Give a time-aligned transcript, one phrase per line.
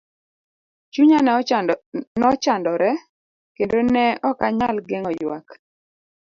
[0.93, 1.19] Chunya
[2.21, 2.91] nochandore
[3.55, 5.47] kendo ne okanyal geng'o ywak.